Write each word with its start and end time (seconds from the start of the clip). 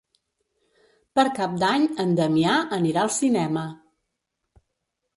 Per 1.19 1.25
Cap 1.41 1.53
d'Any 1.65 1.87
en 2.05 2.17
Damià 2.23 2.57
anirà 2.81 3.07
al 3.07 3.15
cinema. 3.21 3.71